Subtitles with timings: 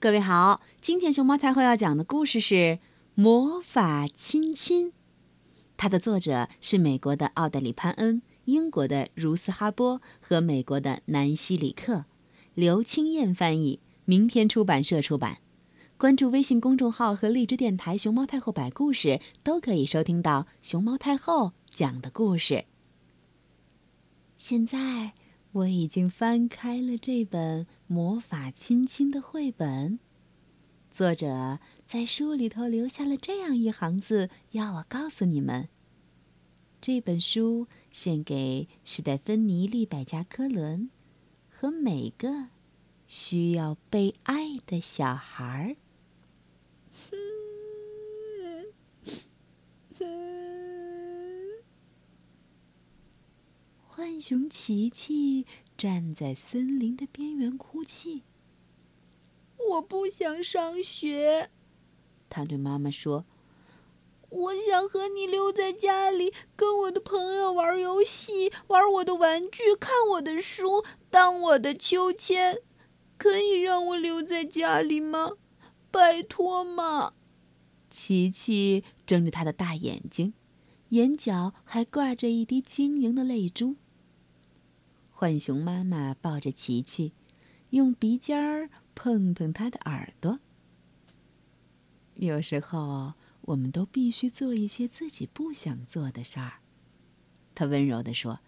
[0.00, 2.54] 各位好，今天熊猫太后要讲的故事是
[3.16, 4.90] 《魔法亲亲》，
[5.76, 12.04] 它的作者是美国的奥黛丽·潘恩、英国的茹斯哈波和美国的南希·里克，
[12.54, 15.38] 刘清燕翻译，明天出版社出版。
[15.96, 22.66] 关注微信公众号和荔枝电台“熊猫太后摆故事”，都可以收听到熊猫太后讲的故事。
[24.36, 25.14] 现在。
[25.52, 29.98] 我已经翻开了这本《魔法亲亲》的绘本，
[30.90, 35.70] 作者在书里头留下了这样一行字，要我告诉你们：
[36.82, 40.90] 这本书献给史黛芬妮·利百加·科伦
[41.48, 42.48] 和每个
[43.06, 45.76] 需要被爱的小孩儿。
[53.88, 55.46] 浣熊琪琪
[55.78, 58.24] 站在森林的边缘哭泣。
[59.70, 61.50] 我不想上学，
[62.28, 63.24] 他对妈妈说
[64.28, 72.58] ：“我想和你留在家里，跟我的朋友玩游戏，玩我的玩具，看我的书，当我的秋千。
[73.16, 75.32] 可以让我留在家里吗？
[75.92, 77.12] 拜托嘛！”
[77.88, 80.34] 琪琪睁着他的大眼睛，
[80.88, 83.76] 眼角还挂着一滴晶莹的泪珠。
[85.20, 87.12] 浣熊妈妈抱着琪琪，
[87.70, 90.38] 用鼻尖儿碰碰他的耳朵。
[92.14, 96.60] 有时候，我们都必须做一些自己不想做的事儿。
[97.52, 98.38] 他温柔地说：“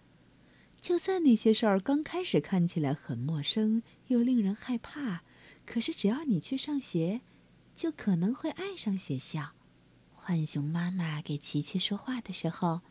[0.81, 5.25] 就算那些事儿刚开始看起来很陌生又令人害怕，
[5.67, 7.23] 可是只要你去上学，
[7.75, 9.55] 就可能会爱上学校。”
[10.15, 12.83] 浣熊妈妈给琪琪说话的时候，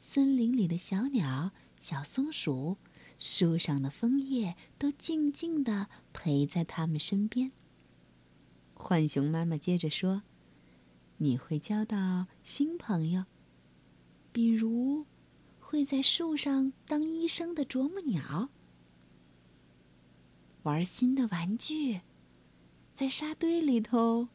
[0.00, 2.78] 森林里的小鸟、小松鼠。
[3.18, 7.50] 树上的枫叶都静静地陪在他们身边。
[8.74, 10.22] 浣熊妈妈接着说
[11.18, 13.24] ：“你会交到新朋友，
[14.32, 15.06] 比如
[15.58, 18.50] 会在树上当医生的啄木鸟，
[20.62, 22.02] 玩新的玩具，
[22.94, 24.28] 在沙堆里头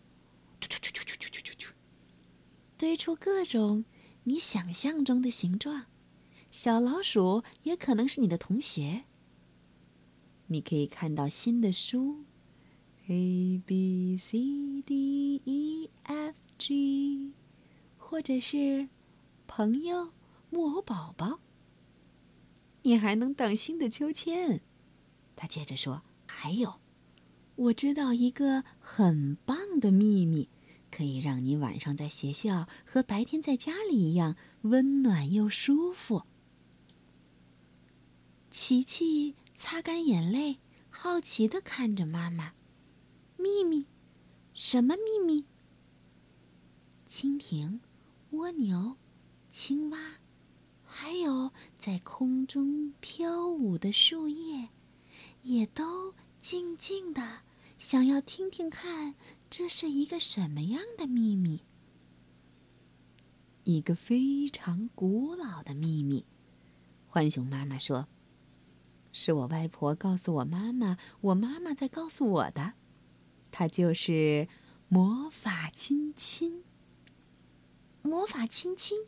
[2.78, 3.86] 堆出各种
[4.26, 5.86] 你想象中的形状。”
[6.54, 9.06] 小老鼠也可能是你的同学。
[10.46, 12.26] 你可以看到新的书
[13.08, 14.38] ，A B C
[14.86, 17.32] D E F G，
[17.98, 18.88] 或者是
[19.48, 20.12] 朋友
[20.52, 21.40] 木偶宝宝。
[22.84, 24.62] 你还能等新的秋千。
[25.36, 26.76] 他接着说：“还有，
[27.56, 30.50] 我知道一个很棒的秘密，
[30.92, 36.26] 可以让你晚上在学校和白天在家里一样温暖又舒服。”
[38.54, 40.60] 琪琪擦干眼泪，
[40.92, 42.54] 好奇的看着妈妈。
[43.36, 43.88] 秘密？
[44.54, 45.46] 什么秘密？
[47.08, 47.82] 蜻蜓、
[48.30, 48.96] 蜗牛、
[49.50, 50.20] 青蛙，
[50.86, 54.70] 还有在空中飘舞的树叶，
[55.42, 57.40] 也都静静的
[57.80, 59.16] 想要听听看，
[59.50, 61.62] 这是一个什么样的秘密？
[63.64, 66.24] 一个非常古老的秘密。
[67.10, 68.08] 浣熊妈妈说。
[69.14, 72.74] 是我外婆告诉我妈妈，我妈妈在告诉我的，
[73.52, 74.50] 它就是
[74.90, 76.64] 魔法亲亲。
[78.02, 79.06] 魔法亲亲，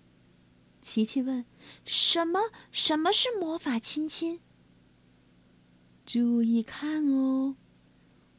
[0.79, 1.43] 琪琪问
[1.83, 2.51] ：“什么？
[2.71, 4.39] 什么是魔法亲亲？”
[6.05, 7.55] 注意看哦！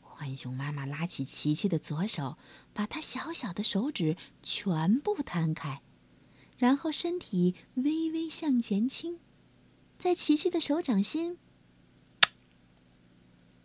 [0.00, 2.38] 浣熊妈妈拉起琪琪的左手，
[2.72, 5.82] 把她小小的手指全部摊开，
[6.56, 9.18] 然后身体微微向前倾，
[9.98, 11.38] 在琪琪的手掌心。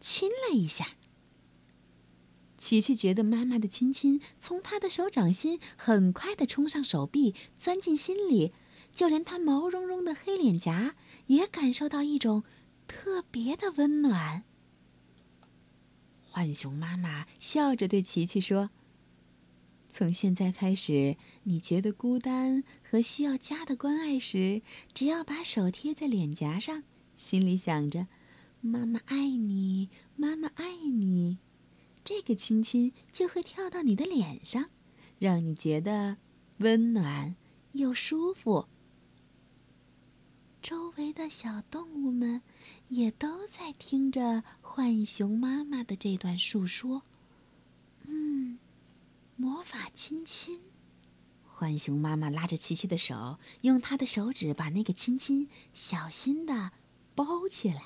[0.02, 0.96] 亲了一下，
[2.58, 8.52] 琪琪觉得妈妈的亲亲从她的手掌心很快的冲上手臂，钻进心里，
[8.96, 10.96] 就连她毛茸茸的黑脸颊
[11.28, 12.44] 也感受到一种
[12.88, 14.44] 特别的温暖。
[16.32, 18.72] 浣熊妈妈笑着对琪琪说
[19.88, 24.64] ：“从现在开始，你觉得孤单和需要家的关爱时，
[24.96, 26.84] 只要把手贴在脸颊上，
[27.16, 28.08] 心里想着。”
[28.62, 31.40] 妈妈爱你，妈妈爱你，
[32.04, 34.70] 这个亲亲就会跳到你的脸上，
[35.18, 36.18] 让你觉得
[36.60, 37.36] 温暖
[37.74, 38.68] 又舒服。
[40.62, 42.44] 周围的小动物们
[42.90, 47.02] 也都在听着浣熊妈妈的这段述说。
[48.06, 48.60] 嗯，
[49.36, 50.60] 魔法亲亲，
[51.58, 56.72] 浣熊妈妈拉着琪琪的手，用她的手指把那个亲亲小心的
[57.16, 57.82] 包起来。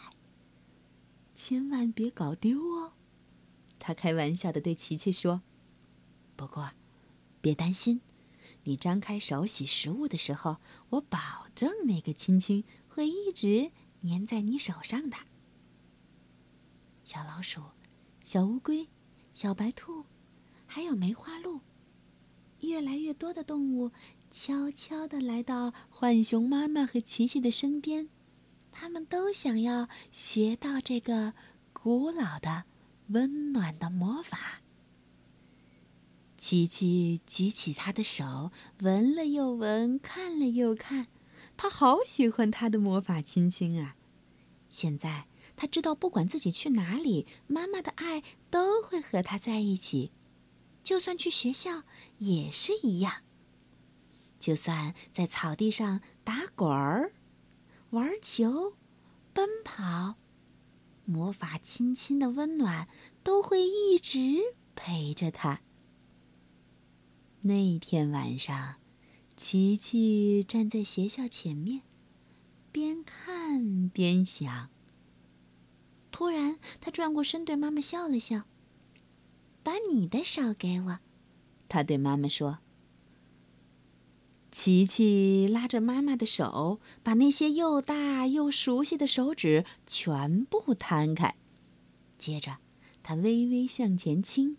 [1.36, 2.94] 千万别搞丢哦！
[3.78, 5.42] 他开玩笑的对琪琪说
[6.36, 6.72] ：“不过，
[7.42, 8.02] 别担心，
[8.64, 10.58] 你张开手洗食物的时候，
[10.90, 11.20] 我保
[11.54, 13.72] 证那个亲亲会一直
[14.04, 15.18] 粘在你手上的。”
[17.04, 17.62] 小老鼠、
[18.24, 18.88] 小乌龟、
[19.32, 20.06] 小白兔，
[20.66, 21.60] 还有梅花鹿，
[22.62, 23.92] 越来越多的动物
[24.32, 28.10] 悄悄的来到浣熊妈妈和琪琪的身边，
[28.78, 31.34] 他们都想要学到这个
[31.72, 32.66] 古老的。
[33.10, 34.62] 温暖的魔法。
[36.38, 41.06] 琪琪举起他的手，闻了又闻，看了又看，
[41.56, 43.96] 他好喜欢他的魔法亲亲啊！
[44.72, 50.12] 现在他知道，不管自己去哪里，妈妈的爱都会和他在一起，
[50.82, 51.84] 就算去学校
[52.18, 53.22] 也是一样。
[54.40, 57.14] 就算在草地上打滚儿、
[57.96, 58.76] 玩球、
[59.32, 60.16] 奔跑。
[61.06, 62.90] 魔法亲亲的温暖
[63.24, 64.20] 都会一直
[64.76, 65.62] 陪着他。
[67.42, 68.76] 那天晚上，
[69.38, 71.84] 琪琪站在学校前面，
[72.70, 74.70] 边看边想。
[76.12, 78.44] 突然，他转过身对妈妈笑了笑
[79.64, 81.00] ：“把你的手给我。”
[81.70, 82.60] 他对妈妈说。
[84.56, 91.36] 琪琪拉着妈妈的手，把那些又大又熟悉的手指全部摊开。
[92.18, 92.60] 接着，
[93.04, 94.56] 他微微向前倾，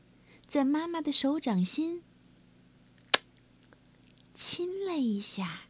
[0.46, 2.02] 在妈妈的手掌心
[4.34, 5.62] 亲了一下。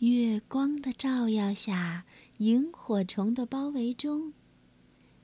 [0.00, 2.04] 月光的照耀下，
[2.36, 4.34] 萤火虫的包围中，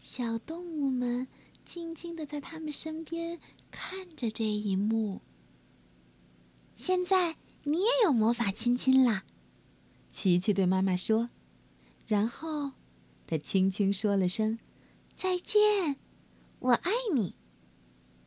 [0.01, 1.29] 小动物们
[1.67, 3.39] 静静的在他们身边
[3.71, 5.21] 看着这一幕。
[6.75, 7.37] 现在。
[7.65, 9.25] 你也有魔法亲亲啦，
[10.11, 11.29] 琪琪对妈妈说，
[12.07, 12.73] 然后，
[13.27, 14.59] 他轻轻说了声
[15.15, 15.97] “再见，
[16.59, 17.37] 我爱你”，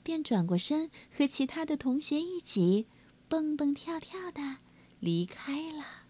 [0.03, 2.87] 便转过身和其他的同学一起
[3.27, 4.57] 蹦蹦跳跳的
[4.99, 6.03] 离开了。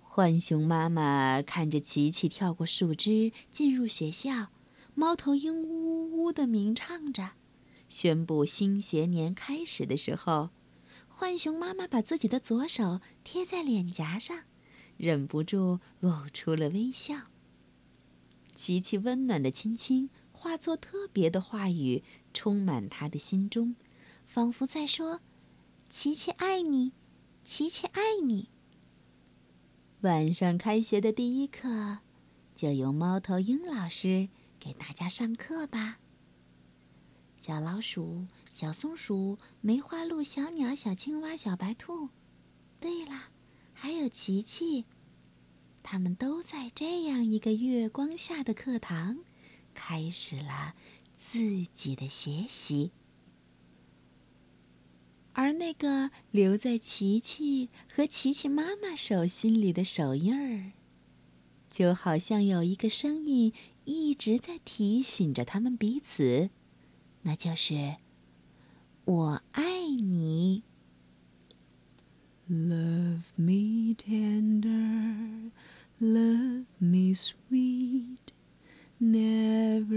[0.00, 4.48] 浣熊妈妈看着琪琪跳过树枝进入学校，
[4.94, 7.32] 猫头鹰呜呜的鸣唱着，
[7.88, 10.50] 宣布新学年开始的时候。
[11.18, 14.44] 浣熊妈妈把自己的左手贴在脸颊上，
[14.96, 17.22] 忍不住露出了微笑。
[18.54, 23.74] 琪琪温暖的亲亲化作特别的话语，充满他的心中，
[24.28, 25.20] 仿佛在说
[25.90, 26.92] ：“琪琪爱你，
[27.42, 28.50] 琪琪爱你。”
[30.02, 31.98] 晚上开学的第一课，
[32.54, 34.28] 就由猫头鹰老师
[34.60, 35.98] 给大家上课吧。
[37.36, 42.08] 小老鼠、小松鼠、梅花鹿、小鸟、小青蛙、小白兔，
[42.80, 43.30] 对了，
[43.72, 44.84] 还有琪琪，
[45.82, 49.18] 他们都在这样一个月光下的课堂，
[49.74, 50.74] 开始了
[51.16, 52.92] 自己的学习。
[55.34, 60.72] 而那个留在琪琪和琪琪妈妈手心里的手印儿，
[61.70, 63.52] 就好像有一个声音
[63.84, 66.50] 一直在提醒着他们彼此。
[67.22, 67.96] 那就是
[69.07, 70.63] 我爱你。
[72.49, 75.51] Love me tender,
[75.99, 78.33] love me sweet,
[78.99, 79.95] never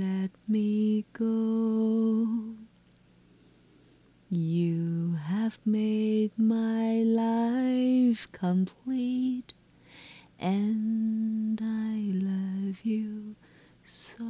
[0.00, 2.54] let me go.
[4.30, 9.54] You have made my life complete,
[10.38, 13.34] and I love you
[13.84, 14.24] so.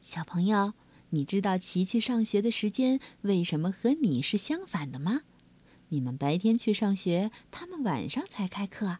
[0.00, 0.72] 小朋友，
[1.11, 5.21] 你知道琪琪上学的时间为什么和你是相反的吗？
[5.89, 8.97] 你们白天去上学，他们晚上才开课。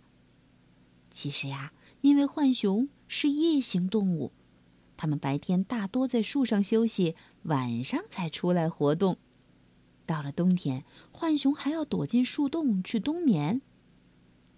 [1.09, 4.31] 其实呀，因为浣熊是夜行动物，
[4.95, 9.17] 它们白天大多在树上休息，晚上才出来活动。
[10.05, 13.61] 到了冬天，浣熊还要躲进树洞去冬眠。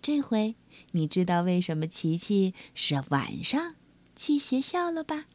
[0.01, 0.55] 这回
[0.91, 3.75] 你知道为什么琪琪是晚上
[4.15, 5.25] 去学校了吧？